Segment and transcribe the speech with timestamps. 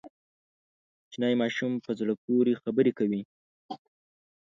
[1.03, 3.21] کوچنی ماشوم په زړه پورې خبرې کوي.